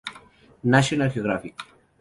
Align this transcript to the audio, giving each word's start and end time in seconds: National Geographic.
National 0.63 1.11
Geographic. 1.13 1.53